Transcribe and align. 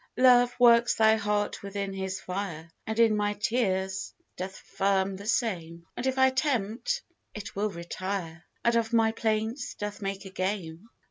Love 0.17 0.51
works 0.59 0.95
thy 0.95 1.15
heart 1.15 1.61
within 1.61 1.93
his 1.93 2.19
fire, 2.19 2.71
And 2.87 2.97
in 2.99 3.15
my 3.15 3.33
tears 3.35 4.15
doth 4.35 4.57
firm 4.57 5.15
the 5.15 5.27
same; 5.27 5.85
And 5.95 6.07
if 6.07 6.17
I 6.17 6.31
tempt, 6.31 7.03
it 7.35 7.55
will 7.55 7.69
retire, 7.69 8.43
And 8.65 8.75
of 8.75 8.93
my 8.93 9.11
plaints 9.11 9.75
doth 9.75 10.01
make 10.01 10.25
a 10.25 10.31
game. 10.31 10.89